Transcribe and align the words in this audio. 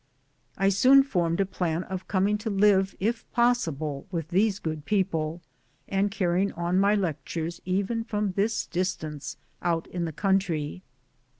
I 0.57 0.69
soon 0.69 1.03
formed 1.03 1.39
a 1.41 1.45
plan 1.45 1.83
of 1.83 2.07
coming 2.07 2.35
to 2.39 2.49
live 2.49 2.95
if 2.99 3.31
possible 3.33 4.07
with 4.09 4.29
these 4.29 4.57
good 4.57 4.83
people, 4.83 5.41
and 5.87 6.09
carry 6.09 6.41
ing 6.41 6.51
on 6.53 6.79
my 6.79 6.95
lectures 6.95 7.61
even 7.65 8.03
from 8.03 8.31
this 8.31 8.65
distance 8.65 9.37
out 9.61 9.85
in 9.85 10.05
the 10.05 10.11
country. 10.11 10.81